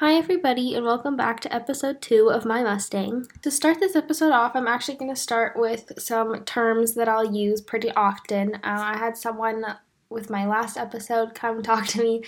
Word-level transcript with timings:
Hi, 0.00 0.14
everybody, 0.14 0.76
and 0.76 0.86
welcome 0.86 1.16
back 1.16 1.40
to 1.40 1.52
episode 1.52 2.00
two 2.00 2.30
of 2.30 2.44
My 2.44 2.62
Mustang. 2.62 3.26
To 3.42 3.50
start 3.50 3.80
this 3.80 3.96
episode 3.96 4.30
off, 4.30 4.54
I'm 4.54 4.68
actually 4.68 4.96
going 4.96 5.12
to 5.12 5.20
start 5.20 5.56
with 5.56 5.92
some 5.98 6.44
terms 6.44 6.94
that 6.94 7.08
I'll 7.08 7.34
use 7.34 7.60
pretty 7.60 7.90
often. 7.90 8.54
Uh, 8.54 8.60
I 8.62 8.96
had 8.96 9.16
someone 9.16 9.64
with 10.08 10.30
my 10.30 10.46
last 10.46 10.76
episode 10.76 11.34
come 11.34 11.62
talk 11.64 11.88
to 11.88 12.00
me, 12.00 12.22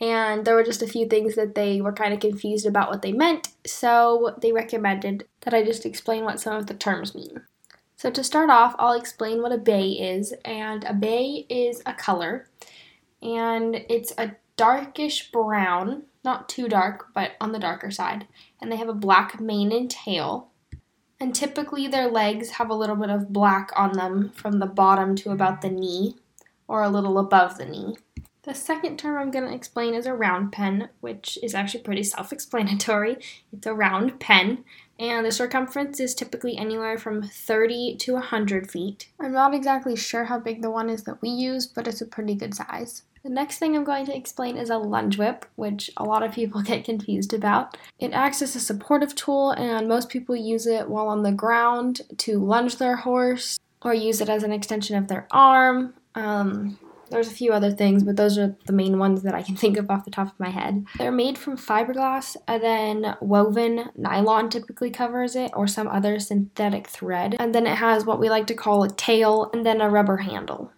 and 0.00 0.44
there 0.44 0.56
were 0.56 0.64
just 0.64 0.82
a 0.82 0.88
few 0.88 1.06
things 1.06 1.36
that 1.36 1.54
they 1.54 1.80
were 1.80 1.92
kind 1.92 2.12
of 2.12 2.18
confused 2.18 2.66
about 2.66 2.90
what 2.90 3.02
they 3.02 3.12
meant, 3.12 3.50
so 3.64 4.36
they 4.42 4.50
recommended 4.50 5.28
that 5.42 5.54
I 5.54 5.62
just 5.62 5.86
explain 5.86 6.24
what 6.24 6.40
some 6.40 6.56
of 6.56 6.66
the 6.66 6.74
terms 6.74 7.14
mean. 7.14 7.42
So, 7.94 8.10
to 8.10 8.24
start 8.24 8.50
off, 8.50 8.74
I'll 8.80 8.98
explain 8.98 9.42
what 9.42 9.52
a 9.52 9.58
bay 9.58 9.90
is, 9.90 10.34
and 10.44 10.82
a 10.82 10.92
bay 10.92 11.46
is 11.48 11.84
a 11.86 11.94
color, 11.94 12.48
and 13.22 13.76
it's 13.88 14.12
a 14.18 14.32
darkish 14.56 15.30
brown 15.30 16.02
not 16.24 16.48
too 16.48 16.68
dark, 16.68 17.08
but 17.14 17.32
on 17.40 17.52
the 17.52 17.58
darker 17.58 17.90
side. 17.90 18.26
And 18.60 18.70
they 18.70 18.76
have 18.76 18.88
a 18.88 18.94
black 18.94 19.40
mane 19.40 19.72
and 19.72 19.90
tail. 19.90 20.48
And 21.20 21.34
typically 21.34 21.86
their 21.88 22.08
legs 22.08 22.50
have 22.50 22.70
a 22.70 22.74
little 22.74 22.96
bit 22.96 23.10
of 23.10 23.32
black 23.32 23.70
on 23.76 23.92
them 23.92 24.30
from 24.30 24.58
the 24.58 24.66
bottom 24.66 25.14
to 25.16 25.30
about 25.30 25.60
the 25.60 25.70
knee, 25.70 26.16
or 26.66 26.82
a 26.82 26.88
little 26.88 27.18
above 27.18 27.58
the 27.58 27.66
knee. 27.66 27.96
The 28.44 28.54
second 28.54 28.98
term 28.98 29.16
I'm 29.16 29.30
going 29.30 29.46
to 29.46 29.54
explain 29.54 29.94
is 29.94 30.04
a 30.04 30.14
round 30.14 30.50
pen, 30.50 30.88
which 31.00 31.38
is 31.44 31.54
actually 31.54 31.84
pretty 31.84 32.02
self 32.02 32.32
explanatory. 32.32 33.18
It's 33.52 33.66
a 33.66 33.72
round 33.72 34.18
pen, 34.18 34.64
and 34.98 35.24
the 35.24 35.30
circumference 35.30 36.00
is 36.00 36.12
typically 36.14 36.56
anywhere 36.56 36.98
from 36.98 37.22
30 37.22 37.96
to 37.98 38.14
100 38.14 38.68
feet. 38.68 39.10
I'm 39.20 39.32
not 39.32 39.54
exactly 39.54 39.94
sure 39.94 40.24
how 40.24 40.40
big 40.40 40.60
the 40.60 40.70
one 40.70 40.90
is 40.90 41.04
that 41.04 41.22
we 41.22 41.28
use, 41.28 41.66
but 41.66 41.86
it's 41.86 42.00
a 42.00 42.06
pretty 42.06 42.34
good 42.34 42.52
size. 42.54 43.02
The 43.22 43.28
next 43.28 43.58
thing 43.58 43.76
I'm 43.76 43.84
going 43.84 44.06
to 44.06 44.16
explain 44.16 44.56
is 44.56 44.70
a 44.70 44.78
lunge 44.78 45.18
whip, 45.18 45.44
which 45.54 45.92
a 45.96 46.02
lot 46.02 46.24
of 46.24 46.32
people 46.32 46.62
get 46.72 46.84
confused 46.84 47.32
about. 47.32 47.76
It 48.00 48.12
acts 48.12 48.42
as 48.42 48.56
a 48.56 48.60
supportive 48.60 49.14
tool, 49.14 49.52
and 49.52 49.86
most 49.86 50.08
people 50.08 50.34
use 50.34 50.66
it 50.66 50.88
while 50.88 51.06
on 51.06 51.22
the 51.22 51.30
ground 51.30 52.00
to 52.18 52.40
lunge 52.40 52.78
their 52.78 52.96
horse 52.96 53.60
or 53.82 53.94
use 53.94 54.20
it 54.20 54.28
as 54.28 54.42
an 54.42 54.52
extension 54.52 54.96
of 54.96 55.06
their 55.06 55.28
arm. 55.30 55.94
Um, 56.16 56.78
there's 57.12 57.28
a 57.28 57.34
few 57.34 57.52
other 57.52 57.70
things, 57.70 58.02
but 58.02 58.16
those 58.16 58.38
are 58.38 58.56
the 58.66 58.72
main 58.72 58.98
ones 58.98 59.22
that 59.22 59.34
I 59.34 59.42
can 59.42 59.56
think 59.62 59.76
of 59.76 59.90
off 59.90 60.04
the 60.04 60.10
top 60.10 60.28
of 60.28 60.40
my 60.40 60.50
head. 60.50 60.86
They're 60.98 61.12
made 61.12 61.38
from 61.38 61.56
fiberglass, 61.56 62.36
and 62.48 62.62
then 62.62 63.16
woven 63.20 63.90
nylon 63.96 64.50
typically 64.50 64.90
covers 64.90 65.36
it, 65.36 65.52
or 65.54 65.66
some 65.66 65.88
other 65.88 66.18
synthetic 66.18 66.88
thread. 66.88 67.36
And 67.38 67.54
then 67.54 67.66
it 67.66 67.76
has 67.76 68.04
what 68.04 68.20
we 68.20 68.28
like 68.28 68.46
to 68.48 68.54
call 68.54 68.82
a 68.82 68.90
tail 68.90 69.50
and 69.52 69.64
then 69.64 69.80
a 69.80 69.90
rubber 69.90 70.18
handle. 70.18 70.72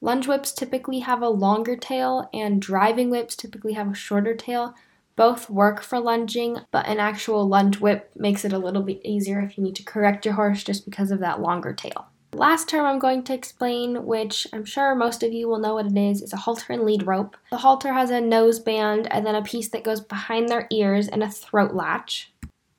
Lunge 0.00 0.26
whips 0.26 0.52
typically 0.52 1.00
have 1.00 1.22
a 1.22 1.28
longer 1.28 1.76
tail, 1.76 2.28
and 2.34 2.60
driving 2.60 3.08
whips 3.08 3.36
typically 3.36 3.74
have 3.74 3.90
a 3.90 3.94
shorter 3.94 4.34
tail. 4.34 4.74
Both 5.14 5.50
work 5.50 5.82
for 5.82 6.00
lunging, 6.00 6.58
but 6.70 6.86
an 6.86 6.98
actual 6.98 7.46
lunge 7.46 7.78
whip 7.78 8.10
makes 8.16 8.44
it 8.44 8.52
a 8.52 8.58
little 8.58 8.82
bit 8.82 9.00
easier 9.04 9.40
if 9.40 9.56
you 9.56 9.62
need 9.62 9.76
to 9.76 9.84
correct 9.84 10.24
your 10.24 10.34
horse 10.34 10.64
just 10.64 10.84
because 10.84 11.10
of 11.10 11.20
that 11.20 11.40
longer 11.40 11.72
tail. 11.72 12.08
Last 12.34 12.68
term 12.68 12.86
I'm 12.86 12.98
going 12.98 13.24
to 13.24 13.34
explain, 13.34 14.06
which 14.06 14.46
I'm 14.52 14.64
sure 14.64 14.94
most 14.94 15.22
of 15.22 15.32
you 15.32 15.48
will 15.48 15.58
know 15.58 15.74
what 15.74 15.86
it 15.86 15.96
is, 15.96 16.22
is 16.22 16.32
a 16.32 16.38
halter 16.38 16.72
and 16.72 16.84
lead 16.84 17.06
rope. 17.06 17.36
The 17.50 17.58
halter 17.58 17.92
has 17.92 18.10
a 18.10 18.20
nose 18.20 18.58
band 18.58 19.06
and 19.10 19.26
then 19.26 19.34
a 19.34 19.42
piece 19.42 19.68
that 19.68 19.84
goes 19.84 20.00
behind 20.00 20.48
their 20.48 20.66
ears 20.70 21.08
and 21.08 21.22
a 21.22 21.30
throat 21.30 21.74
latch 21.74 22.32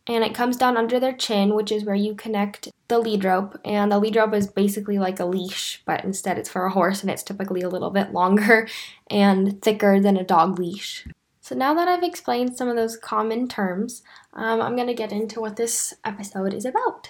and 0.07 0.23
it 0.23 0.35
comes 0.35 0.57
down 0.57 0.75
under 0.75 0.99
their 0.99 1.13
chin, 1.13 1.55
which 1.55 1.71
is 1.71 1.85
where 1.85 1.95
you 1.95 2.13
connect 2.15 2.69
the 2.89 2.99
lead 2.99 3.23
rope. 3.23 3.57
And 3.63 3.91
the 3.91 3.99
lead 3.99 4.15
rope 4.15 4.33
is 4.33 4.47
basically 4.47 4.99
like 4.99 5.19
a 5.19 5.25
leash, 5.25 5.81
but 5.85 6.03
instead 6.03 6.37
it's 6.37 6.49
for 6.49 6.65
a 6.65 6.71
horse 6.71 7.01
and 7.01 7.09
it's 7.09 7.23
typically 7.23 7.61
a 7.61 7.69
little 7.69 7.89
bit 7.89 8.11
longer 8.11 8.67
and 9.09 9.61
thicker 9.61 9.99
than 9.99 10.17
a 10.17 10.23
dog 10.23 10.59
leash. 10.59 11.07
So 11.39 11.55
now 11.55 11.73
that 11.73 11.87
I've 11.87 12.03
explained 12.03 12.55
some 12.57 12.69
of 12.69 12.75
those 12.75 12.97
common 12.97 13.47
terms, 13.47 14.01
um, 14.33 14.61
I'm 14.61 14.75
going 14.75 14.87
to 14.87 14.93
get 14.93 15.11
into 15.11 15.41
what 15.41 15.55
this 15.55 15.93
episode 16.05 16.53
is 16.53 16.65
about. 16.65 17.09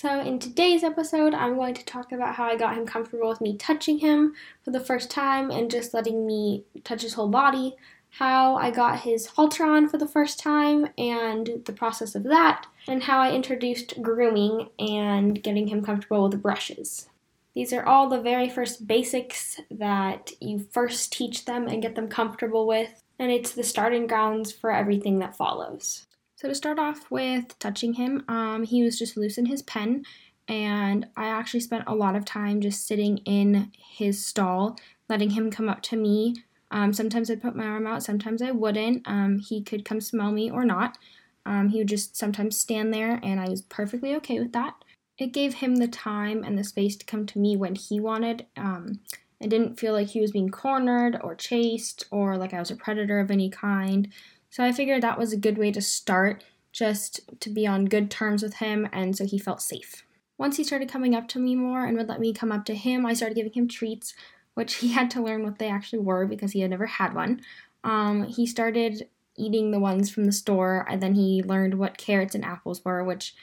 So, 0.00 0.20
in 0.20 0.38
today's 0.38 0.84
episode, 0.84 1.34
I'm 1.34 1.56
going 1.56 1.74
to 1.74 1.84
talk 1.84 2.12
about 2.12 2.36
how 2.36 2.44
I 2.44 2.54
got 2.54 2.76
him 2.76 2.86
comfortable 2.86 3.28
with 3.28 3.40
me 3.40 3.56
touching 3.56 3.98
him 3.98 4.32
for 4.64 4.70
the 4.70 4.78
first 4.78 5.10
time 5.10 5.50
and 5.50 5.68
just 5.68 5.92
letting 5.92 6.24
me 6.24 6.62
touch 6.84 7.02
his 7.02 7.14
whole 7.14 7.26
body, 7.26 7.74
how 8.10 8.54
I 8.54 8.70
got 8.70 9.00
his 9.00 9.26
halter 9.26 9.64
on 9.64 9.88
for 9.88 9.98
the 9.98 10.06
first 10.06 10.38
time 10.38 10.86
and 10.96 11.64
the 11.64 11.72
process 11.72 12.14
of 12.14 12.22
that, 12.22 12.68
and 12.86 13.02
how 13.02 13.18
I 13.18 13.32
introduced 13.32 14.00
grooming 14.00 14.68
and 14.78 15.42
getting 15.42 15.66
him 15.66 15.84
comfortable 15.84 16.28
with 16.28 16.40
brushes. 16.40 17.08
These 17.56 17.72
are 17.72 17.84
all 17.84 18.08
the 18.08 18.20
very 18.20 18.48
first 18.48 18.86
basics 18.86 19.58
that 19.68 20.30
you 20.40 20.60
first 20.70 21.12
teach 21.12 21.44
them 21.44 21.66
and 21.66 21.82
get 21.82 21.96
them 21.96 22.06
comfortable 22.06 22.68
with, 22.68 23.02
and 23.18 23.32
it's 23.32 23.50
the 23.50 23.64
starting 23.64 24.06
grounds 24.06 24.52
for 24.52 24.70
everything 24.70 25.18
that 25.18 25.36
follows. 25.36 26.06
So, 26.38 26.48
to 26.48 26.54
start 26.54 26.78
off 26.78 27.10
with 27.10 27.58
touching 27.58 27.94
him, 27.94 28.24
um, 28.28 28.62
he 28.62 28.82
was 28.82 28.98
just 28.98 29.16
loose 29.16 29.38
in 29.38 29.46
his 29.46 29.62
pen, 29.62 30.04
and 30.46 31.06
I 31.16 31.26
actually 31.26 31.60
spent 31.60 31.84
a 31.86 31.94
lot 31.94 32.16
of 32.16 32.24
time 32.24 32.60
just 32.60 32.86
sitting 32.86 33.18
in 33.18 33.72
his 33.76 34.24
stall, 34.24 34.78
letting 35.08 35.30
him 35.30 35.50
come 35.50 35.68
up 35.68 35.82
to 35.82 35.96
me 35.96 36.34
um, 36.70 36.92
sometimes 36.92 37.30
I'd 37.30 37.42
put 37.42 37.56
my 37.56 37.64
arm 37.64 37.86
out, 37.86 38.02
sometimes 38.02 38.42
I 38.42 38.50
wouldn't. 38.50 39.02
Um, 39.06 39.38
he 39.38 39.62
could 39.62 39.84
come 39.84 40.00
smell 40.00 40.32
me 40.32 40.50
or 40.50 40.64
not. 40.64 40.98
Um, 41.46 41.68
he 41.68 41.78
would 41.78 41.88
just 41.88 42.16
sometimes 42.16 42.58
stand 42.58 42.92
there, 42.92 43.20
and 43.22 43.40
I 43.40 43.48
was 43.48 43.62
perfectly 43.62 44.14
okay 44.16 44.38
with 44.38 44.52
that. 44.52 44.74
It 45.16 45.32
gave 45.32 45.54
him 45.54 45.76
the 45.76 45.88
time 45.88 46.44
and 46.44 46.58
the 46.58 46.64
space 46.64 46.96
to 46.96 47.06
come 47.06 47.26
to 47.26 47.38
me 47.38 47.56
when 47.56 47.74
he 47.74 48.00
wanted. 48.00 48.46
Um, 48.56 49.00
I 49.42 49.46
didn't 49.46 49.80
feel 49.80 49.92
like 49.92 50.08
he 50.08 50.20
was 50.20 50.32
being 50.32 50.50
cornered 50.50 51.18
or 51.22 51.34
chased 51.34 52.04
or 52.10 52.36
like 52.36 52.52
I 52.52 52.58
was 52.58 52.70
a 52.70 52.76
predator 52.76 53.18
of 53.18 53.30
any 53.30 53.50
kind. 53.50 54.08
So 54.58 54.64
I 54.64 54.72
figured 54.72 55.04
that 55.04 55.20
was 55.20 55.32
a 55.32 55.36
good 55.36 55.56
way 55.56 55.70
to 55.70 55.80
start, 55.80 56.42
just 56.72 57.20
to 57.38 57.48
be 57.48 57.64
on 57.64 57.84
good 57.84 58.10
terms 58.10 58.42
with 58.42 58.54
him, 58.54 58.88
and 58.92 59.16
so 59.16 59.24
he 59.24 59.38
felt 59.38 59.62
safe. 59.62 60.02
Once 60.36 60.56
he 60.56 60.64
started 60.64 60.88
coming 60.88 61.14
up 61.14 61.28
to 61.28 61.38
me 61.38 61.54
more 61.54 61.84
and 61.84 61.96
would 61.96 62.08
let 62.08 62.18
me 62.18 62.32
come 62.32 62.50
up 62.50 62.64
to 62.64 62.74
him, 62.74 63.06
I 63.06 63.14
started 63.14 63.36
giving 63.36 63.52
him 63.52 63.68
treats 63.68 64.14
which 64.54 64.74
he 64.74 64.88
had 64.92 65.12
to 65.12 65.22
learn 65.22 65.44
what 65.44 65.60
they 65.60 65.68
actually 65.68 66.00
were 66.00 66.26
because 66.26 66.50
he 66.50 66.58
had 66.58 66.70
never 66.70 66.86
had 66.86 67.14
one. 67.14 67.40
Um, 67.84 68.24
he 68.24 68.48
started 68.48 69.06
eating 69.36 69.70
the 69.70 69.78
ones 69.78 70.10
from 70.10 70.24
the 70.24 70.32
store, 70.32 70.84
and 70.90 71.00
then 71.00 71.14
he 71.14 71.40
learned 71.40 71.74
what 71.74 71.96
carrots 71.96 72.34
and 72.34 72.44
apples 72.44 72.84
were, 72.84 73.04
which 73.04 73.36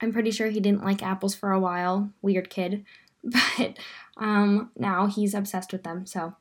I'm 0.00 0.12
pretty 0.12 0.30
sure 0.30 0.50
he 0.50 0.60
didn't 0.60 0.84
like 0.84 1.02
apples 1.02 1.34
for 1.34 1.50
a 1.50 1.58
while. 1.58 2.12
Weird 2.22 2.48
kid. 2.48 2.84
But 3.58 3.76
um, 4.16 4.70
now 4.78 5.06
he's 5.06 5.34
obsessed 5.34 5.72
with 5.72 5.82
them, 5.82 6.06
so, 6.06 6.36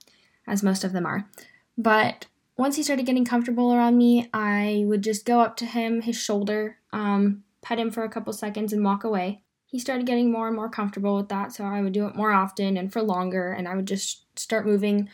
as 0.47 0.61
most 0.61 0.83
of 0.83 0.93
them 0.93 1.07
are. 1.07 1.27
But 1.75 2.27
once 2.59 2.75
he 2.75 2.83
started 2.83 3.05
getting 3.05 3.25
comfortable 3.25 3.73
around 3.73 3.97
me, 3.97 4.29
I 4.33 4.83
would 4.85 5.01
just 5.01 5.25
go 5.25 5.39
up 5.39 5.55
to 5.57 5.65
him, 5.65 6.01
his 6.01 6.15
shoulder, 6.15 6.77
um, 6.93 7.43
pet 7.61 7.79
him 7.79 7.89
for 7.89 8.03
a 8.03 8.09
couple 8.09 8.33
seconds, 8.33 8.71
and 8.71 8.85
walk 8.85 9.03
away 9.03 9.41
he 9.69 9.77
started 9.77 10.07
getting 10.07 10.31
more 10.31 10.47
and 10.47 10.55
more 10.55 10.69
comfortable 10.69 11.15
with 11.15 11.29
that, 11.29 11.53
so 11.53 11.63
I 11.63 11.81
would 11.81 11.93
do 11.93 12.07
it 12.07 12.15
more 12.15 12.31
often 12.31 12.75
and 12.75 12.91
for 12.91 13.03
longer, 13.03 13.51
and 13.51 13.67
I 13.67 13.75
would 13.75 13.85
just 13.85 14.25
start 14.37 14.65
moving 14.65 15.09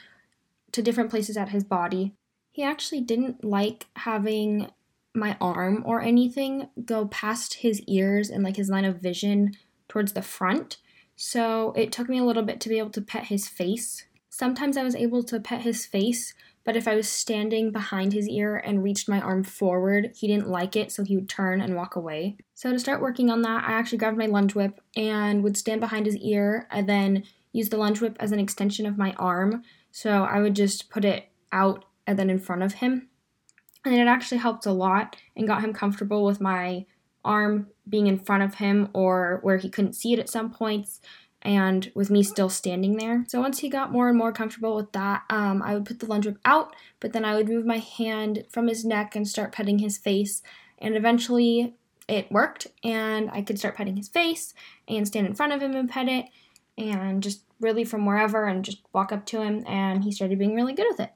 to 0.72 0.82
different 0.82 1.10
places 1.10 1.36
at 1.36 1.50
his 1.50 1.66
body. 1.66 2.14
He 2.54 2.64
actually 2.64 3.02
didn't 3.02 3.44
like 3.44 3.88
having 3.98 4.72
my 5.14 5.36
arm 5.42 5.84
or 5.86 6.02
anything 6.02 6.70
go 6.86 7.06
past 7.08 7.56
his 7.56 7.82
ears 7.82 8.30
and 8.30 8.44
like 8.44 8.56
his 8.56 8.70
line 8.70 8.86
of 8.86 9.02
vision 9.02 9.52
towards 9.90 10.14
the 10.14 10.22
front. 10.22 10.78
So 11.18 11.74
it 11.76 11.92
took 11.92 12.08
me 12.08 12.18
a 12.18 12.24
little 12.24 12.44
bit 12.44 12.62
to 12.62 12.70
be 12.70 12.78
able 12.78 12.92
to 12.92 13.02
pet 13.02 13.26
his 13.26 13.50
face. 13.50 14.06
Sometimes 14.30 14.78
I 14.78 14.84
was 14.84 14.96
able 14.96 15.24
to 15.24 15.40
pet 15.42 15.62
his 15.64 15.86
face, 15.86 16.34
but 16.66 16.76
if 16.76 16.88
I 16.88 16.96
was 16.96 17.08
standing 17.08 17.72
behind 17.72 18.12
his 18.12 18.28
ear 18.28 18.58
and 18.58 18.84
reached 18.84 19.08
my 19.08 19.22
arm 19.22 19.44
forward, 19.44 20.12
he 20.16 20.28
didn't 20.28 20.50
like 20.50 20.76
it, 20.76 20.92
so 20.92 21.04
he 21.04 21.16
would 21.16 21.30
turn 21.30 21.62
and 21.62 21.76
walk 21.76 21.96
away. 21.96 22.38
So 22.56 22.72
to 22.72 22.80
start 22.80 23.02
working 23.02 23.30
on 23.30 23.44
that, 23.44 23.64
I 23.64 23.74
actually 23.74 24.00
grabbed 24.00 24.18
my 24.18 24.26
lunge 24.26 24.56
whip 24.56 24.82
and 24.96 25.44
would 25.44 25.58
stand 25.58 25.80
behind 25.80 26.08
his 26.08 26.18
ear 26.18 26.68
and 26.72 26.90
then 26.90 27.24
use 27.54 27.70
the 27.70 27.78
lunge 27.78 28.02
whip 28.02 28.18
as 28.20 28.32
an 28.32 28.40
extension 28.40 28.88
of 28.88 28.98
my 28.98 29.14
arm. 29.14 29.62
So 29.92 30.24
I 30.24 30.42
would 30.42 30.56
just 30.56 30.90
put 30.90 31.06
it 31.06 31.30
out 31.52 31.86
and 32.08 32.18
then 32.18 32.32
in 32.32 32.40
front 32.40 32.64
of 32.64 32.74
him. 32.74 33.10
And 33.86 33.94
it 33.94 34.08
actually 34.08 34.40
helped 34.40 34.66
a 34.66 34.72
lot 34.72 35.16
and 35.38 35.48
got 35.48 35.64
him 35.64 35.72
comfortable 35.72 36.26
with 36.26 36.42
my 36.42 36.86
arm 37.24 37.68
being 37.88 38.08
in 38.08 38.18
front 38.18 38.44
of 38.44 38.56
him 38.56 38.90
or 38.94 39.40
where 39.44 39.58
he 39.58 39.70
couldn't 39.70 39.94
see 39.94 40.14
it 40.14 40.20
at 40.20 40.30
some 40.30 40.52
points 40.52 41.00
and 41.46 41.92
with 41.94 42.10
me 42.10 42.24
still 42.24 42.50
standing 42.50 42.98
there. 42.98 43.24
So 43.28 43.40
once 43.40 43.60
he 43.60 43.70
got 43.70 43.92
more 43.92 44.10
and 44.10 44.18
more 44.18 44.34
comfortable 44.34 44.76
with 44.76 44.92
that, 44.94 45.24
um, 45.30 45.62
I 45.62 45.76
would 45.76 45.86
put 45.86 46.00
the 46.00 46.08
lunge 46.08 46.26
whip 46.26 46.40
out, 46.44 46.76
but 47.00 47.14
then 47.14 47.24
I 47.24 47.36
would 47.36 47.48
move 47.48 47.66
my 47.66 47.78
hand 47.78 48.46
from 48.50 48.68
his 48.68 48.84
neck 48.84 49.16
and 49.16 49.28
start 49.28 49.52
petting 49.52 49.80
his 49.80 49.98
face. 49.98 50.42
And 50.80 50.96
eventually 50.96 51.76
it 52.08 52.32
worked, 52.32 52.68
and 52.84 53.30
I 53.32 53.44
could 53.44 53.60
start 53.60 53.76
petting 53.76 53.96
his 53.96 54.10
face 54.10 54.54
and 54.88 55.08
stand 55.08 55.28
in 55.28 55.36
front 55.36 55.54
of 55.54 55.62
him 55.62 55.76
and 55.76 55.90
pet 55.90 56.10
it, 56.10 56.26
and 56.78 57.22
just 57.24 57.44
really 57.62 57.86
from 57.86 58.06
wherever 58.06 58.46
and 58.46 58.66
just 58.66 58.82
walk 58.92 59.12
up 59.12 59.26
to 59.28 59.42
him. 59.42 59.64
And 59.68 60.04
he 60.04 60.12
started 60.12 60.40
being 60.40 60.56
really 60.56 60.74
good 60.74 60.88
with 60.90 61.00
it. 61.00 61.12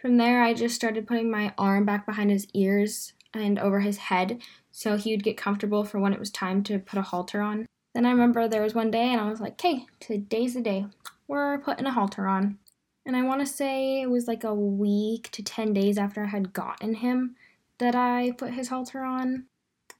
From 0.00 0.16
there, 0.16 0.42
I 0.42 0.54
just 0.54 0.74
started 0.74 1.06
putting 1.06 1.30
my 1.30 1.52
arm 1.58 1.84
back 1.84 2.06
behind 2.06 2.30
his 2.30 2.46
ears 2.54 3.12
and 3.34 3.58
over 3.58 3.80
his 3.80 3.98
head 3.98 4.40
so 4.70 4.96
he 4.96 5.12
would 5.12 5.24
get 5.24 5.36
comfortable 5.36 5.84
for 5.84 5.98
when 5.98 6.12
it 6.12 6.18
was 6.18 6.30
time 6.30 6.62
to 6.64 6.78
put 6.78 6.98
a 6.98 7.02
halter 7.02 7.42
on. 7.42 7.66
Then 7.96 8.04
I 8.04 8.10
remember 8.10 8.46
there 8.46 8.60
was 8.60 8.74
one 8.74 8.90
day 8.90 9.10
and 9.10 9.18
I 9.22 9.30
was 9.30 9.40
like, 9.40 9.54
okay, 9.54 9.86
today's 10.00 10.52
the 10.52 10.60
day. 10.60 10.84
We're 11.28 11.56
putting 11.56 11.86
a 11.86 11.90
halter 11.90 12.26
on. 12.28 12.58
And 13.06 13.16
I 13.16 13.22
want 13.22 13.40
to 13.40 13.46
say 13.46 14.02
it 14.02 14.10
was 14.10 14.28
like 14.28 14.44
a 14.44 14.52
week 14.52 15.30
to 15.30 15.42
10 15.42 15.72
days 15.72 15.96
after 15.96 16.24
I 16.24 16.26
had 16.26 16.52
gotten 16.52 16.96
him 16.96 17.36
that 17.78 17.94
I 17.94 18.32
put 18.32 18.52
his 18.52 18.68
halter 18.68 19.02
on. 19.02 19.46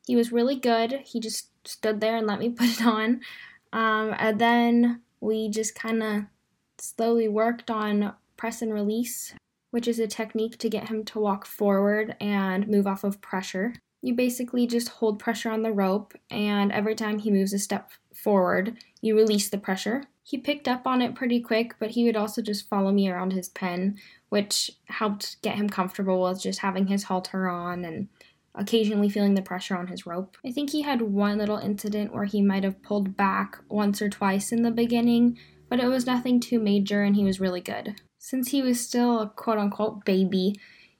He 0.06 0.14
was 0.14 0.30
really 0.30 0.56
good. 0.56 1.04
He 1.06 1.20
just 1.20 1.48
stood 1.66 2.02
there 2.02 2.18
and 2.18 2.26
let 2.26 2.38
me 2.38 2.50
put 2.50 2.68
it 2.68 2.84
on. 2.84 3.22
Um, 3.72 4.14
and 4.18 4.38
then 4.38 5.00
we 5.22 5.48
just 5.48 5.74
kind 5.74 6.02
of 6.02 6.24
slowly 6.76 7.28
worked 7.28 7.70
on 7.70 8.12
press 8.36 8.60
and 8.60 8.74
release, 8.74 9.32
which 9.70 9.88
is 9.88 9.98
a 9.98 10.06
technique 10.06 10.58
to 10.58 10.68
get 10.68 10.90
him 10.90 11.02
to 11.06 11.18
walk 11.18 11.46
forward 11.46 12.14
and 12.20 12.68
move 12.68 12.86
off 12.86 13.04
of 13.04 13.22
pressure. 13.22 13.72
You 14.06 14.14
basically 14.14 14.68
just 14.68 14.88
hold 14.88 15.18
pressure 15.18 15.50
on 15.50 15.62
the 15.62 15.72
rope, 15.72 16.14
and 16.30 16.70
every 16.70 16.94
time 16.94 17.18
he 17.18 17.28
moves 17.28 17.52
a 17.52 17.58
step 17.58 17.90
forward, 18.14 18.76
you 19.00 19.16
release 19.16 19.48
the 19.48 19.58
pressure. 19.58 20.04
He 20.22 20.38
picked 20.38 20.68
up 20.68 20.86
on 20.86 21.02
it 21.02 21.16
pretty 21.16 21.40
quick, 21.40 21.74
but 21.80 21.90
he 21.90 22.04
would 22.04 22.14
also 22.14 22.40
just 22.40 22.68
follow 22.68 22.92
me 22.92 23.08
around 23.08 23.32
his 23.32 23.48
pen, 23.48 23.98
which 24.28 24.70
helped 24.84 25.42
get 25.42 25.56
him 25.56 25.68
comfortable 25.68 26.22
with 26.22 26.40
just 26.40 26.60
having 26.60 26.86
his 26.86 27.02
halter 27.02 27.48
on 27.48 27.84
and 27.84 28.06
occasionally 28.54 29.08
feeling 29.08 29.34
the 29.34 29.42
pressure 29.42 29.76
on 29.76 29.88
his 29.88 30.06
rope. 30.06 30.36
I 30.46 30.52
think 30.52 30.70
he 30.70 30.82
had 30.82 31.02
one 31.02 31.38
little 31.38 31.58
incident 31.58 32.14
where 32.14 32.26
he 32.26 32.40
might 32.40 32.62
have 32.62 32.84
pulled 32.84 33.16
back 33.16 33.58
once 33.68 34.00
or 34.00 34.08
twice 34.08 34.52
in 34.52 34.62
the 34.62 34.70
beginning, 34.70 35.36
but 35.68 35.80
it 35.80 35.88
was 35.88 36.06
nothing 36.06 36.38
too 36.38 36.60
major 36.60 37.02
and 37.02 37.16
he 37.16 37.24
was 37.24 37.40
really 37.40 37.60
good. 37.60 38.00
Since 38.20 38.52
he 38.52 38.62
was 38.62 38.80
still 38.80 39.18
a 39.18 39.28
quote 39.28 39.58
unquote 39.58 40.04
baby, 40.04 40.54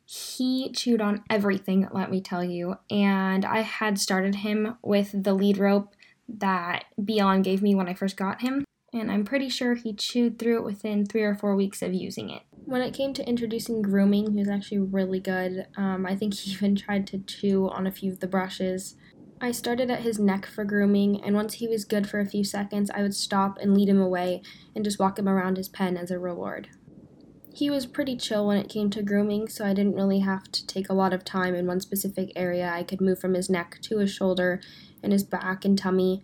he 0.06 0.70
chewed 0.70 1.00
on 1.00 1.25
everything, 1.29 1.88
let 1.91 2.11
me 2.12 2.20
tell 2.20 2.44
you. 2.44 2.76
And 2.88 3.44
I 3.44 3.61
had 3.62 3.99
started 3.99 4.37
him 4.37 4.76
with 4.82 5.25
the 5.25 5.35
lead 5.35 5.58
rope 5.58 5.94
that 6.29 6.85
Beyond 7.03 7.44
gave 7.44 7.61
me 7.61 7.75
when 7.75 7.88
I 7.88 7.94
first 7.94 8.17
got 8.17 8.41
him, 8.41 8.64
and 8.93 9.11
I'm 9.11 9.25
pretty 9.25 9.49
sure 9.49 9.75
he 9.75 9.93
chewed 9.93 10.38
through 10.38 10.58
it 10.58 10.64
within 10.64 11.05
three 11.05 11.23
or 11.23 11.35
four 11.35 11.56
weeks 11.56 11.82
of 11.82 11.93
using 11.93 12.31
it. 12.31 12.43
When 12.53 12.82
it 12.82 12.94
came 12.94 13.14
to 13.14 13.29
introducing 13.29 13.82
grooming, 13.82 14.32
he 14.32 14.38
was 14.38 14.49
actually 14.49 14.79
really 14.79 15.20
good. 15.20 15.67
Um, 15.76 16.06
I 16.06 16.14
think 16.14 16.35
he 16.38 16.52
even 16.52 16.76
tried 16.76 17.09
to 17.09 17.19
chew 17.19 17.69
on 17.69 17.87
a 17.87 17.93
few 17.93 18.12
of 18.12 18.20
the 18.20 18.29
brushes. 18.29 18.94
I 19.41 19.50
started 19.50 19.91
at 19.91 20.00
his 20.00 20.20
neck 20.20 20.47
for 20.47 20.64
grooming, 20.64 21.23
and 21.23 21.35
once 21.35 21.55
he 21.55 21.67
was 21.67 21.85
good 21.85 22.09
for 22.09 22.20
a 22.20 22.26
few 22.26 22.44
seconds, 22.44 22.91
I 22.94 23.02
would 23.02 23.14
stop 23.14 23.59
and 23.61 23.75
lead 23.75 23.88
him 23.88 24.00
away 24.00 24.41
and 24.75 24.85
just 24.85 25.00
walk 25.00 25.19
him 25.19 25.29
around 25.29 25.56
his 25.56 25.69
pen 25.69 25.97
as 25.97 26.12
a 26.12 26.19
reward. 26.19 26.69
He 27.56 27.70
was 27.70 27.87
pretty 27.87 28.17
chill 28.17 28.47
when 28.47 28.58
it 28.58 28.69
came 28.69 28.91
to 28.91 29.03
grooming, 29.03 29.49
so 29.49 29.64
I 29.64 29.73
didn't 29.73 29.94
really 29.94 30.19
have 30.19 30.53
to 30.53 30.67
take 30.67 30.91
a 30.91 30.94
lot 30.94 31.14
of 31.14 31.25
time 31.25 31.55
in 31.55 31.67
one 31.67 31.81
specific 31.81 32.31
area. 32.37 32.70
I 32.70 32.82
could 32.82 33.00
move 33.00 33.19
from 33.19 33.32
his 33.32 33.49
neck 33.49 33.79
to 33.85 33.97
his 33.97 34.12
shoulder 34.12 34.61
and 35.03 35.11
his 35.11 35.25
back 35.25 35.64
and 35.64 35.79
tummy 35.79 36.23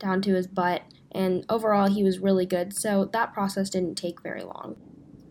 down 0.00 0.22
to 0.22 0.34
his 0.34 0.48
butt, 0.48 0.82
and 1.12 1.46
overall, 1.48 1.88
he 1.88 2.02
was 2.02 2.18
really 2.18 2.46
good, 2.46 2.74
so 2.74 3.04
that 3.12 3.32
process 3.32 3.70
didn't 3.70 3.94
take 3.94 4.24
very 4.24 4.42
long. 4.42 4.74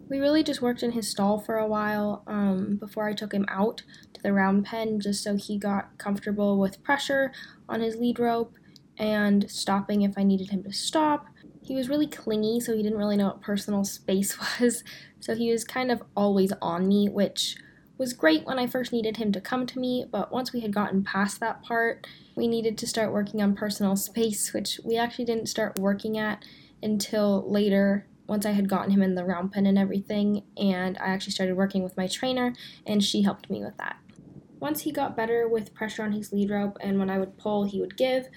We 0.07 0.19
really 0.19 0.41
just 0.41 0.61
worked 0.61 0.83
in 0.83 0.93
his 0.93 1.09
stall 1.09 1.37
for 1.37 1.57
a 1.57 1.67
while 1.67 2.23
um, 2.27 2.77
before 2.77 3.09
I 3.09 3.13
took 3.13 3.33
him 3.33 3.45
out 3.49 3.83
to 4.13 4.23
the 4.23 4.31
round 4.31 4.63
pen 4.63 5.01
just 5.01 5.21
so 5.21 5.35
he 5.35 5.57
got 5.57 5.97
comfortable 5.97 6.59
with 6.59 6.81
pressure 6.81 7.33
on 7.67 7.81
his 7.81 7.97
lead 7.97 8.19
rope 8.19 8.55
and 8.97 9.51
stopping 9.51 10.03
if 10.03 10.17
I 10.17 10.23
needed 10.23 10.51
him 10.51 10.63
to 10.63 10.71
stop. 10.71 11.25
He 11.61 11.75
was 11.75 11.89
really 11.89 12.07
clingy, 12.07 12.59
so 12.59 12.75
he 12.75 12.83
didn't 12.83 12.97
really 12.97 13.17
know 13.17 13.27
what 13.27 13.41
personal 13.41 13.83
space 13.83 14.37
was, 14.59 14.83
so 15.19 15.35
he 15.35 15.51
was 15.51 15.63
kind 15.63 15.91
of 15.91 16.01
always 16.15 16.51
on 16.61 16.87
me, 16.87 17.07
which 17.07 17.55
was 17.97 18.13
great 18.13 18.45
when 18.45 18.57
I 18.57 18.65
first 18.65 18.91
needed 18.91 19.17
him 19.17 19.31
to 19.31 19.39
come 19.39 19.67
to 19.67 19.79
me, 19.79 20.05
but 20.11 20.31
once 20.31 20.51
we 20.51 20.61
had 20.61 20.73
gotten 20.73 21.03
past 21.03 21.39
that 21.39 21.61
part, 21.61 22.07
we 22.35 22.47
needed 22.47 22.77
to 22.79 22.87
start 22.87 23.13
working 23.13 23.41
on 23.43 23.55
personal 23.55 23.95
space, 23.95 24.53
which 24.53 24.79
we 24.83 24.97
actually 24.97 25.25
didn't 25.25 25.49
start 25.49 25.77
working 25.77 26.17
at 26.17 26.43
until 26.81 27.49
later 27.49 28.07
once 28.25 28.45
I 28.45 28.51
had 28.51 28.69
gotten 28.69 28.91
him 28.91 29.03
in 29.03 29.13
the 29.13 29.25
round 29.25 29.51
pen 29.51 29.65
and 29.65 29.77
everything, 29.77 30.43
and 30.57 30.97
I 30.97 31.07
actually 31.07 31.33
started 31.33 31.57
working 31.57 31.83
with 31.83 31.97
my 31.97 32.07
trainer, 32.07 32.53
and 32.87 33.03
she 33.03 33.21
helped 33.21 33.49
me 33.49 33.63
with 33.63 33.77
that. 33.77 33.97
Once 34.59 34.81
he 34.81 34.91
got 34.91 35.17
better 35.17 35.47
with 35.47 35.73
pressure 35.73 36.01
on 36.01 36.13
his 36.13 36.31
lead 36.31 36.49
rope, 36.49 36.77
and 36.81 36.97
when 36.97 37.09
I 37.09 37.19
would 37.19 37.37
pull, 37.37 37.65
he 37.65 37.79
would 37.79 37.97
give, 37.97 38.29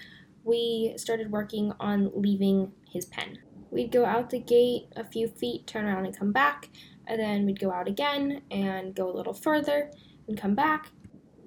we 0.43 0.93
started 0.97 1.31
working 1.31 1.73
on 1.79 2.11
leaving 2.13 2.71
his 2.95 3.05
pen. 3.05 3.37
We'd 3.69 3.91
go 3.91 4.05
out 4.05 4.29
the 4.29 4.39
gate 4.39 4.87
a 4.95 5.03
few 5.03 5.27
feet, 5.27 5.67
turn 5.67 5.85
around, 5.85 6.05
and 6.05 6.17
come 6.17 6.31
back, 6.31 6.69
and 7.07 7.19
then 7.19 7.45
we'd 7.45 7.59
go 7.59 7.71
out 7.71 7.87
again 7.87 8.41
and 8.49 8.95
go 8.95 9.09
a 9.09 9.15
little 9.15 9.33
further 9.33 9.91
and 10.27 10.39
come 10.39 10.55
back. 10.55 10.89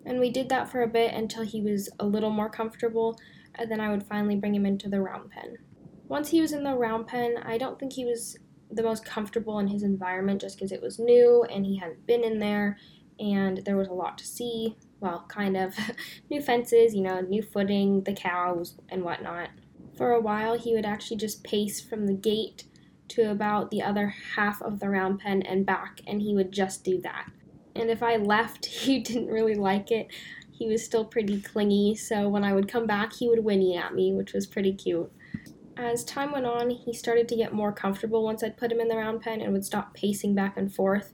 And 0.07 0.21
we 0.21 0.31
did 0.31 0.49
that 0.51 0.71
for 0.71 0.83
a 0.83 0.87
bit 0.87 1.13
until 1.15 1.45
he 1.45 1.61
was 1.61 1.89
a 1.99 2.07
little 2.07 2.31
more 2.31 2.49
comfortable, 2.49 3.19
and 3.57 3.71
then 3.71 3.81
I 3.81 3.91
would 3.91 4.05
finally 4.05 4.37
bring 4.37 4.55
him 4.55 4.67
into 4.67 4.89
the 4.89 5.01
round 5.01 5.31
pen. 5.31 5.57
Once 6.07 6.31
he 6.31 6.41
was 6.41 6.53
in 6.53 6.65
the 6.65 6.75
round 6.75 7.07
pen, 7.07 7.37
I 7.43 7.59
don't 7.59 7.79
think 7.79 7.93
he 7.93 8.05
was 8.05 8.39
the 8.71 8.83
most 8.83 9.05
comfortable 9.05 9.59
in 9.59 9.69
his 9.69 9.83
environment 9.83 10.41
just 10.41 10.57
because 10.57 10.73
it 10.73 10.83
was 10.83 10.99
new 10.99 11.45
and 11.45 11.65
he 11.65 11.79
hadn't 11.79 12.07
been 12.07 12.23
in 12.23 12.39
there 12.39 12.77
and 13.21 13.63
there 13.65 13.77
was 13.77 13.89
a 13.89 13.93
lot 13.93 14.19
to 14.19 14.27
see. 14.27 14.77
Well, 15.01 15.25
kind 15.29 15.57
of. 15.57 15.75
new 16.31 16.41
fences, 16.41 16.95
you 16.95 17.03
know, 17.03 17.21
new 17.21 17.43
footing, 17.43 18.03
the 18.05 18.13
cows, 18.13 18.77
and 18.89 19.03
whatnot. 19.03 19.51
For 19.99 20.13
a 20.13 20.21
while, 20.21 20.57
he 20.57 20.75
would 20.75 20.87
actually 20.87 21.17
just 21.17 21.43
pace 21.43 21.81
from 21.81 22.07
the 22.07 22.15
gate 22.15 22.63
to 23.09 23.33
about 23.33 23.73
the 23.73 23.83
other 23.83 24.15
half 24.37 24.63
of 24.63 24.79
the 24.79 24.89
round 24.89 25.19
pen 25.19 25.43
and 25.43 25.67
back, 25.67 26.01
and 26.07 26.23
he 26.23 26.37
would 26.37 26.53
just 26.53 26.85
do 26.85 27.01
that. 27.01 27.29
And 27.75 27.91
if 27.91 28.01
I 28.01 28.17
left, 28.17 28.65
he 28.67 29.01
didn't 29.01 29.27
really 29.27 29.57
like 29.57 29.91
it. 29.91 30.07
He 30.53 30.69
was 30.69 30.85
still 30.85 31.05
pretty 31.05 31.41
clingy, 31.41 31.97
so 31.97 32.29
when 32.29 32.45
I 32.45 32.53
would 32.53 32.69
come 32.69 32.87
back, 32.87 33.13
he 33.13 33.29
would 33.29 33.43
whinny 33.43 33.77
at 33.77 33.93
me, 33.93 34.15
which 34.15 34.33
was 34.33 34.47
pretty 34.47 34.73
cute. 34.73 35.11
As 35.77 36.05
time 36.05 36.31
went 36.31 36.47
on, 36.47 36.71
he 36.71 36.93
started 36.93 37.29
to 37.29 37.37
get 37.37 37.53
more 37.53 37.73
comfortable 37.73 38.23
once 38.23 38.45
I'd 38.45 38.57
put 38.57 38.71
him 38.71 38.81
in 38.81 38.89
the 38.89 38.97
round 38.97 39.23
pen 39.23 39.41
and 39.41 39.53
would 39.53 39.65
stop 39.65 39.95
pacing 39.95 40.35
back 40.35 40.57
and 40.57 40.73
forth. 40.73 41.13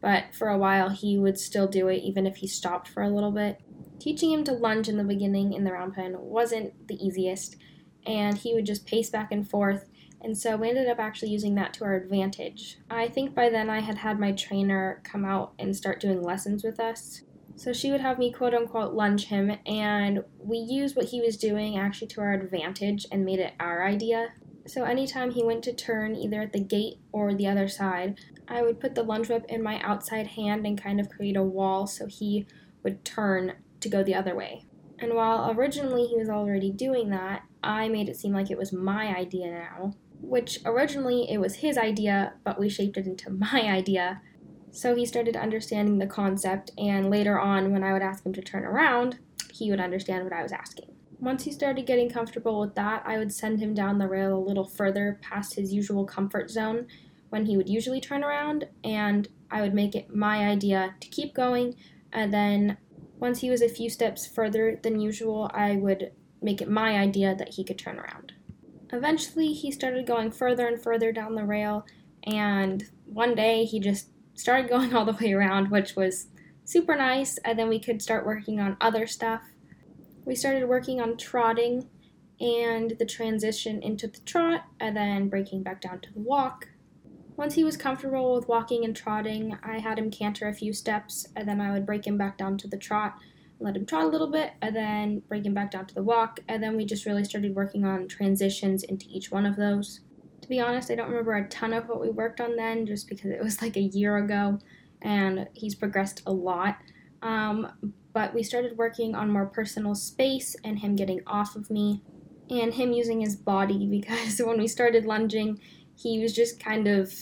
But 0.00 0.34
for 0.34 0.48
a 0.48 0.58
while, 0.58 0.90
he 0.90 1.18
would 1.18 1.38
still 1.38 1.68
do 1.68 1.86
it 1.86 2.02
even 2.02 2.26
if 2.26 2.36
he 2.36 2.48
stopped 2.48 2.88
for 2.88 3.02
a 3.02 3.10
little 3.10 3.32
bit. 3.32 3.60
Teaching 4.00 4.32
him 4.32 4.42
to 4.44 4.52
lunge 4.52 4.88
in 4.88 4.96
the 4.96 5.04
beginning 5.04 5.52
in 5.52 5.64
the 5.64 5.72
round 5.72 5.94
pen 5.94 6.16
wasn't 6.18 6.88
the 6.88 6.94
easiest, 6.94 7.56
and 8.06 8.38
he 8.38 8.54
would 8.54 8.66
just 8.66 8.86
pace 8.86 9.10
back 9.10 9.32
and 9.32 9.48
forth, 9.48 9.86
and 10.20 10.36
so 10.36 10.56
we 10.56 10.70
ended 10.70 10.88
up 10.88 10.98
actually 10.98 11.30
using 11.30 11.54
that 11.56 11.74
to 11.74 11.84
our 11.84 11.94
advantage. 11.94 12.78
I 12.90 13.08
think 13.08 13.34
by 13.34 13.50
then 13.50 13.68
I 13.68 13.80
had 13.80 13.98
had 13.98 14.18
my 14.18 14.32
trainer 14.32 15.02
come 15.04 15.24
out 15.24 15.52
and 15.58 15.76
start 15.76 16.00
doing 16.00 16.22
lessons 16.22 16.64
with 16.64 16.80
us. 16.80 17.22
So 17.56 17.72
she 17.72 17.90
would 17.90 18.00
have 18.00 18.18
me 18.18 18.32
quote 18.32 18.54
unquote 18.54 18.94
lunge 18.94 19.26
him, 19.26 19.56
and 19.66 20.24
we 20.38 20.58
used 20.58 20.96
what 20.96 21.06
he 21.06 21.20
was 21.20 21.36
doing 21.36 21.78
actually 21.78 22.08
to 22.08 22.20
our 22.20 22.32
advantage 22.32 23.06
and 23.12 23.24
made 23.24 23.38
it 23.38 23.52
our 23.60 23.86
idea. 23.86 24.28
So 24.66 24.84
anytime 24.84 25.30
he 25.30 25.44
went 25.44 25.62
to 25.64 25.74
turn 25.74 26.16
either 26.16 26.40
at 26.40 26.52
the 26.52 26.60
gate 26.60 26.94
or 27.12 27.34
the 27.34 27.46
other 27.46 27.68
side, 27.68 28.18
I 28.48 28.62
would 28.62 28.80
put 28.80 28.94
the 28.94 29.02
lunge 29.02 29.28
whip 29.28 29.44
in 29.48 29.62
my 29.62 29.78
outside 29.82 30.26
hand 30.26 30.66
and 30.66 30.80
kind 30.80 30.98
of 31.00 31.10
create 31.10 31.36
a 31.36 31.42
wall 31.42 31.86
so 31.86 32.06
he 32.06 32.46
would 32.82 33.04
turn 33.04 33.54
to 33.80 33.88
go 33.88 34.02
the 34.02 34.14
other 34.14 34.34
way. 34.34 34.64
And 34.98 35.14
while 35.14 35.50
originally 35.50 36.06
he 36.06 36.16
was 36.16 36.28
already 36.28 36.70
doing 36.70 37.10
that, 37.10 37.42
I 37.62 37.88
made 37.88 38.08
it 38.08 38.16
seem 38.16 38.32
like 38.32 38.50
it 38.50 38.58
was 38.58 38.72
my 38.72 39.16
idea 39.16 39.50
now, 39.50 39.94
which 40.20 40.58
originally 40.64 41.26
it 41.30 41.38
was 41.38 41.56
his 41.56 41.76
idea, 41.76 42.34
but 42.44 42.60
we 42.60 42.68
shaped 42.68 42.96
it 42.96 43.06
into 43.06 43.30
my 43.52 43.62
idea 43.62 44.20
so 44.74 44.96
he 44.96 45.06
started 45.06 45.36
understanding 45.36 45.98
the 45.98 46.06
concept, 46.08 46.72
and 46.76 47.08
later 47.08 47.38
on, 47.38 47.72
when 47.72 47.84
I 47.84 47.92
would 47.92 48.02
ask 48.02 48.26
him 48.26 48.32
to 48.32 48.42
turn 48.42 48.64
around, 48.64 49.20
he 49.52 49.70
would 49.70 49.78
understand 49.78 50.24
what 50.24 50.32
I 50.32 50.42
was 50.42 50.50
asking. 50.50 50.96
Once 51.20 51.44
he 51.44 51.52
started 51.52 51.86
getting 51.86 52.10
comfortable 52.10 52.58
with 52.58 52.74
that, 52.74 53.04
I 53.06 53.16
would 53.16 53.32
send 53.32 53.60
him 53.60 53.72
down 53.72 53.98
the 53.98 54.08
rail 54.08 54.36
a 54.36 54.46
little 54.46 54.64
further 54.64 55.20
past 55.22 55.54
his 55.54 55.72
usual 55.72 56.04
comfort 56.04 56.50
zone 56.50 56.88
when 57.30 57.46
he 57.46 57.56
would 57.56 57.68
usually 57.68 58.00
turn 58.00 58.24
around, 58.24 58.66
and 58.82 59.28
I 59.48 59.60
would 59.60 59.74
make 59.74 59.94
it 59.94 60.12
my 60.12 60.38
idea 60.38 60.96
to 61.00 61.08
keep 61.08 61.34
going. 61.34 61.76
And 62.12 62.34
then 62.34 62.76
once 63.18 63.40
he 63.40 63.50
was 63.50 63.62
a 63.62 63.68
few 63.68 63.88
steps 63.88 64.26
further 64.26 64.78
than 64.82 65.00
usual, 65.00 65.50
I 65.54 65.76
would 65.76 66.12
make 66.42 66.60
it 66.60 66.68
my 66.68 66.98
idea 66.98 67.34
that 67.34 67.54
he 67.54 67.64
could 67.64 67.78
turn 67.78 67.98
around. 67.98 68.32
Eventually, 68.92 69.52
he 69.52 69.70
started 69.70 70.06
going 70.06 70.30
further 70.30 70.66
and 70.66 70.80
further 70.82 71.12
down 71.12 71.34
the 71.34 71.44
rail, 71.44 71.86
and 72.24 72.84
one 73.06 73.34
day 73.34 73.64
he 73.64 73.80
just 73.80 74.08
started 74.34 74.68
going 74.70 74.94
all 74.94 75.04
the 75.04 75.12
way 75.12 75.32
around, 75.32 75.70
which 75.70 75.96
was 75.96 76.28
super 76.64 76.96
nice. 76.96 77.38
And 77.44 77.58
then 77.58 77.68
we 77.68 77.80
could 77.80 78.02
start 78.02 78.26
working 78.26 78.60
on 78.60 78.76
other 78.80 79.06
stuff. 79.06 79.42
We 80.24 80.34
started 80.34 80.66
working 80.66 81.00
on 81.00 81.16
trotting 81.16 81.88
and 82.40 82.96
the 82.98 83.06
transition 83.06 83.82
into 83.82 84.08
the 84.08 84.18
trot, 84.20 84.64
and 84.80 84.96
then 84.96 85.28
breaking 85.28 85.62
back 85.62 85.80
down 85.80 86.00
to 86.00 86.12
the 86.12 86.20
walk. 86.20 86.68
Once 87.36 87.54
he 87.54 87.64
was 87.64 87.76
comfortable 87.76 88.34
with 88.34 88.48
walking 88.48 88.84
and 88.84 88.94
trotting, 88.94 89.56
I 89.62 89.78
had 89.78 89.98
him 89.98 90.10
canter 90.10 90.48
a 90.48 90.54
few 90.54 90.72
steps, 90.72 91.26
and 91.34 91.48
then 91.48 91.60
I 91.60 91.72
would 91.72 91.86
break 91.86 92.06
him 92.06 92.16
back 92.16 92.38
down 92.38 92.56
to 92.58 92.68
the 92.68 92.76
trot, 92.76 93.18
let 93.58 93.76
him 93.76 93.86
trot 93.86 94.04
a 94.04 94.08
little 94.08 94.30
bit, 94.30 94.52
and 94.62 94.74
then 94.74 95.22
break 95.28 95.44
him 95.44 95.54
back 95.54 95.70
down 95.70 95.86
to 95.86 95.94
the 95.94 96.02
walk, 96.02 96.40
and 96.48 96.62
then 96.62 96.76
we 96.76 96.84
just 96.84 97.06
really 97.06 97.24
started 97.24 97.54
working 97.54 97.84
on 97.84 98.06
transitions 98.06 98.84
into 98.84 99.06
each 99.08 99.30
one 99.32 99.46
of 99.46 99.56
those. 99.56 100.00
To 100.42 100.48
be 100.48 100.60
honest, 100.60 100.90
I 100.90 100.94
don't 100.94 101.08
remember 101.08 101.34
a 101.34 101.48
ton 101.48 101.72
of 101.72 101.88
what 101.88 102.00
we 102.00 102.10
worked 102.10 102.40
on 102.40 102.54
then, 102.54 102.86
just 102.86 103.08
because 103.08 103.30
it 103.30 103.42
was 103.42 103.62
like 103.62 103.76
a 103.76 103.80
year 103.80 104.18
ago 104.18 104.58
and 105.04 105.46
he's 105.52 105.74
progressed 105.74 106.22
a 106.26 106.32
lot. 106.32 106.78
Um, 107.22 107.72
but 108.12 108.34
we 108.34 108.42
started 108.42 108.76
working 108.76 109.14
on 109.14 109.30
more 109.30 109.46
personal 109.46 109.94
space 109.94 110.56
and 110.64 110.78
him 110.78 110.96
getting 110.96 111.20
off 111.26 111.54
of 111.56 111.70
me 111.70 112.02
and 112.50 112.74
him 112.74 112.92
using 112.92 113.20
his 113.20 113.36
body 113.36 113.86
because 113.90 114.40
when 114.40 114.58
we 114.58 114.66
started 114.66 115.04
lunging, 115.04 115.60
he 115.96 116.20
was 116.20 116.32
just 116.32 116.60
kind 116.60 116.86
of 116.86 117.12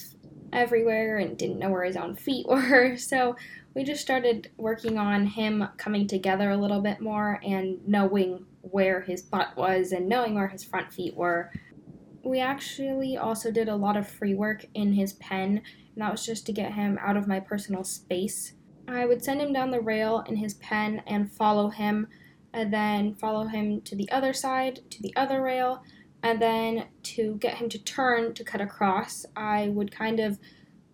everywhere 0.52 1.18
and 1.18 1.38
didn't 1.38 1.58
know 1.58 1.70
where 1.70 1.84
his 1.84 1.96
own 1.96 2.16
feet 2.16 2.46
were. 2.48 2.96
So 2.96 3.36
we 3.74 3.84
just 3.84 4.02
started 4.02 4.50
working 4.56 4.98
on 4.98 5.26
him 5.26 5.66
coming 5.78 6.06
together 6.06 6.50
a 6.50 6.56
little 6.56 6.80
bit 6.80 7.00
more 7.00 7.40
and 7.42 7.86
knowing 7.86 8.44
where 8.60 9.00
his 9.00 9.22
butt 9.22 9.56
was 9.56 9.92
and 9.92 10.08
knowing 10.08 10.34
where 10.34 10.48
his 10.48 10.64
front 10.64 10.92
feet 10.92 11.16
were. 11.16 11.50
We 12.22 12.38
actually 12.38 13.16
also 13.16 13.50
did 13.50 13.68
a 13.68 13.76
lot 13.76 13.96
of 13.96 14.08
free 14.08 14.34
work 14.34 14.66
in 14.74 14.92
his 14.92 15.14
pen, 15.14 15.62
and 15.94 16.04
that 16.04 16.12
was 16.12 16.24
just 16.24 16.46
to 16.46 16.52
get 16.52 16.74
him 16.74 16.98
out 17.00 17.16
of 17.16 17.26
my 17.26 17.40
personal 17.40 17.82
space. 17.82 18.52
I 18.86 19.06
would 19.06 19.24
send 19.24 19.40
him 19.40 19.52
down 19.52 19.70
the 19.70 19.80
rail 19.80 20.22
in 20.28 20.36
his 20.36 20.54
pen 20.54 21.02
and 21.06 21.32
follow 21.32 21.70
him, 21.70 22.06
and 22.52 22.72
then 22.72 23.14
follow 23.14 23.46
him 23.46 23.80
to 23.80 23.96
the 23.96 24.10
other 24.12 24.32
side, 24.32 24.80
to 24.90 25.02
the 25.02 25.14
other 25.16 25.42
rail, 25.42 25.82
and 26.22 26.40
then 26.40 26.86
to 27.02 27.36
get 27.36 27.56
him 27.56 27.68
to 27.70 27.78
turn 27.78 28.34
to 28.34 28.44
cut 28.44 28.60
across, 28.60 29.26
I 29.34 29.68
would 29.68 29.90
kind 29.90 30.20
of 30.20 30.38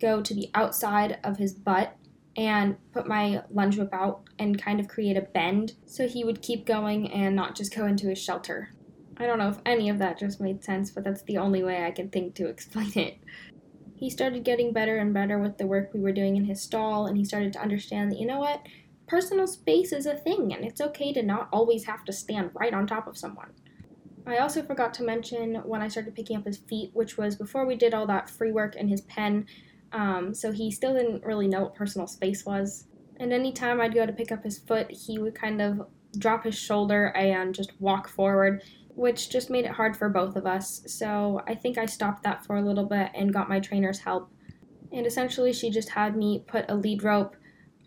go 0.01 0.21
to 0.21 0.33
the 0.33 0.49
outside 0.55 1.19
of 1.23 1.37
his 1.37 1.53
butt 1.53 1.95
and 2.35 2.77
put 2.93 3.07
my 3.07 3.43
lunge 3.51 3.77
whip 3.77 3.93
out 3.93 4.21
and 4.39 4.61
kind 4.61 4.79
of 4.79 4.87
create 4.87 5.17
a 5.17 5.21
bend 5.21 5.73
so 5.85 6.07
he 6.07 6.23
would 6.23 6.41
keep 6.41 6.65
going 6.65 7.11
and 7.11 7.35
not 7.35 7.55
just 7.55 7.75
go 7.75 7.85
into 7.85 8.07
his 8.07 8.21
shelter. 8.21 8.69
I 9.17 9.25
don't 9.27 9.37
know 9.37 9.49
if 9.49 9.59
any 9.65 9.89
of 9.89 9.99
that 9.99 10.17
just 10.17 10.39
made 10.39 10.63
sense, 10.63 10.89
but 10.89 11.03
that's 11.03 11.23
the 11.23 11.37
only 11.37 11.63
way 11.63 11.83
I 11.83 11.91
can 11.91 12.09
think 12.09 12.35
to 12.35 12.47
explain 12.49 12.91
it. 12.95 13.19
He 13.95 14.09
started 14.09 14.45
getting 14.45 14.71
better 14.71 14.97
and 14.97 15.13
better 15.13 15.37
with 15.37 15.57
the 15.57 15.67
work 15.67 15.93
we 15.93 15.99
were 15.99 16.13
doing 16.13 16.37
in 16.37 16.45
his 16.45 16.61
stall, 16.61 17.05
and 17.05 17.17
he 17.17 17.25
started 17.25 17.51
to 17.53 17.61
understand 17.61 18.11
that, 18.11 18.19
you 18.19 18.25
know 18.25 18.39
what, 18.39 18.61
personal 19.07 19.45
space 19.45 19.91
is 19.91 20.05
a 20.05 20.15
thing, 20.15 20.53
and 20.53 20.63
it's 20.63 20.79
okay 20.79 21.11
to 21.11 21.21
not 21.21 21.49
always 21.51 21.83
have 21.83 22.05
to 22.05 22.13
stand 22.13 22.51
right 22.53 22.73
on 22.73 22.87
top 22.87 23.07
of 23.07 23.17
someone. 23.17 23.51
I 24.29 24.37
also 24.37 24.61
forgot 24.61 24.93
to 24.95 25.03
mention 25.03 25.55
when 25.65 25.81
I 25.81 25.87
started 25.87 26.15
picking 26.15 26.37
up 26.37 26.45
his 26.45 26.57
feet, 26.57 26.91
which 26.93 27.17
was 27.17 27.35
before 27.35 27.65
we 27.65 27.75
did 27.75 27.93
all 27.93 28.05
that 28.07 28.29
free 28.29 28.51
work 28.51 28.75
in 28.75 28.87
his 28.87 29.01
pen, 29.01 29.47
um, 29.91 30.33
so 30.33 30.51
he 30.51 30.71
still 30.71 30.93
didn't 30.93 31.23
really 31.23 31.47
know 31.47 31.61
what 31.61 31.75
personal 31.75 32.07
space 32.07 32.45
was. 32.45 32.85
And 33.19 33.33
anytime 33.33 33.81
I'd 33.81 33.93
go 33.93 34.05
to 34.05 34.13
pick 34.13 34.31
up 34.31 34.43
his 34.43 34.59
foot, 34.59 34.91
he 34.91 35.19
would 35.19 35.35
kind 35.35 35.61
of 35.61 35.87
drop 36.17 36.43
his 36.43 36.57
shoulder 36.57 37.07
and 37.15 37.53
just 37.53 37.71
walk 37.79 38.07
forward, 38.07 38.63
which 38.89 39.29
just 39.29 39.49
made 39.49 39.65
it 39.65 39.71
hard 39.71 39.95
for 39.97 40.09
both 40.09 40.35
of 40.35 40.45
us. 40.45 40.81
So 40.87 41.41
I 41.47 41.55
think 41.55 41.77
I 41.77 41.85
stopped 41.85 42.23
that 42.23 42.45
for 42.45 42.55
a 42.55 42.61
little 42.61 42.85
bit 42.85 43.11
and 43.13 43.33
got 43.33 43.49
my 43.49 43.59
trainer's 43.59 43.99
help. 43.99 44.31
And 44.91 45.05
essentially, 45.05 45.53
she 45.53 45.69
just 45.69 45.89
had 45.89 46.15
me 46.15 46.43
put 46.47 46.65
a 46.69 46.75
lead 46.75 47.03
rope 47.03 47.35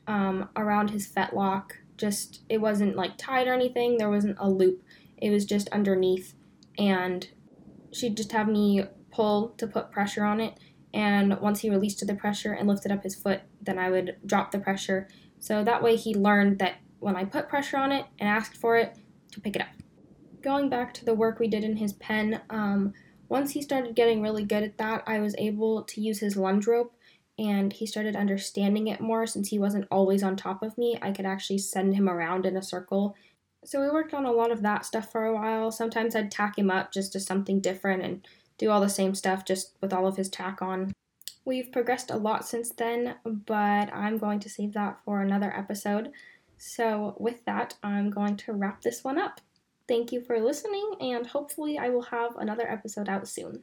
um, 0.06 0.48
around 0.56 0.90
his 0.90 1.08
fetlock. 1.08 1.72
Just, 1.96 2.42
it 2.48 2.58
wasn't 2.58 2.96
like 2.96 3.16
tied 3.16 3.48
or 3.48 3.54
anything, 3.54 3.96
there 3.96 4.10
wasn't 4.10 4.36
a 4.38 4.48
loop 4.48 4.82
it 5.22 5.30
was 5.30 5.44
just 5.44 5.68
underneath, 5.68 6.34
and 6.76 7.28
she'd 7.92 8.16
just 8.16 8.32
have 8.32 8.48
me 8.48 8.84
pull 9.12 9.50
to 9.50 9.68
put 9.68 9.92
pressure 9.92 10.24
on 10.24 10.40
it. 10.40 10.58
And 10.92 11.40
once 11.40 11.60
he 11.60 11.70
released 11.70 12.04
the 12.04 12.14
pressure 12.14 12.52
and 12.52 12.68
lifted 12.68 12.90
up 12.90 13.04
his 13.04 13.14
foot, 13.14 13.40
then 13.60 13.78
I 13.78 13.88
would 13.88 14.16
drop 14.26 14.50
the 14.50 14.58
pressure. 14.58 15.08
So 15.38 15.62
that 15.62 15.82
way 15.82 15.94
he 15.94 16.12
learned 16.14 16.58
that 16.58 16.74
when 16.98 17.14
I 17.14 17.24
put 17.24 17.48
pressure 17.48 17.76
on 17.76 17.92
it 17.92 18.04
and 18.18 18.28
asked 18.28 18.56
for 18.56 18.76
it, 18.76 18.98
to 19.30 19.40
pick 19.40 19.56
it 19.56 19.62
up. 19.62 19.68
Going 20.42 20.68
back 20.68 20.92
to 20.94 21.04
the 21.04 21.14
work 21.14 21.38
we 21.38 21.48
did 21.48 21.64
in 21.64 21.76
his 21.76 21.92
pen, 21.94 22.42
um, 22.50 22.92
once 23.28 23.52
he 23.52 23.62
started 23.62 23.94
getting 23.94 24.22
really 24.22 24.44
good 24.44 24.62
at 24.62 24.76
that, 24.78 25.04
I 25.06 25.20
was 25.20 25.34
able 25.38 25.84
to 25.84 26.00
use 26.00 26.18
his 26.18 26.36
lunge 26.36 26.66
rope 26.66 26.94
and 27.38 27.72
he 27.72 27.86
started 27.86 28.14
understanding 28.14 28.88
it 28.88 29.00
more 29.00 29.26
since 29.26 29.48
he 29.48 29.58
wasn't 29.58 29.86
always 29.90 30.22
on 30.22 30.36
top 30.36 30.62
of 30.62 30.76
me. 30.76 30.98
I 31.00 31.12
could 31.12 31.24
actually 31.24 31.58
send 31.58 31.94
him 31.94 32.08
around 32.08 32.44
in 32.44 32.56
a 32.56 32.62
circle 32.62 33.14
so 33.64 33.80
we 33.80 33.90
worked 33.90 34.14
on 34.14 34.26
a 34.26 34.32
lot 34.32 34.50
of 34.50 34.62
that 34.62 34.84
stuff 34.84 35.10
for 35.10 35.26
a 35.26 35.34
while. 35.34 35.70
Sometimes 35.70 36.16
I'd 36.16 36.30
tack 36.30 36.58
him 36.58 36.70
up 36.70 36.92
just 36.92 37.12
to 37.12 37.20
something 37.20 37.60
different 37.60 38.02
and 38.02 38.26
do 38.58 38.70
all 38.70 38.80
the 38.80 38.88
same 38.88 39.14
stuff 39.14 39.44
just 39.44 39.76
with 39.80 39.92
all 39.92 40.06
of 40.06 40.16
his 40.16 40.28
tack 40.28 40.60
on. 40.62 40.92
We've 41.44 41.72
progressed 41.72 42.10
a 42.10 42.16
lot 42.16 42.46
since 42.46 42.70
then, 42.70 43.16
but 43.24 43.92
I'm 43.92 44.18
going 44.18 44.40
to 44.40 44.48
save 44.48 44.72
that 44.74 44.98
for 45.04 45.20
another 45.20 45.52
episode. 45.56 46.12
So, 46.56 47.16
with 47.18 47.44
that, 47.44 47.74
I'm 47.82 48.10
going 48.10 48.36
to 48.38 48.52
wrap 48.52 48.82
this 48.82 49.02
one 49.02 49.18
up. 49.18 49.40
Thank 49.88 50.12
you 50.12 50.20
for 50.20 50.38
listening, 50.38 50.94
and 51.00 51.26
hopefully, 51.26 51.76
I 51.76 51.88
will 51.88 52.02
have 52.02 52.36
another 52.36 52.70
episode 52.70 53.08
out 53.08 53.26
soon. 53.26 53.60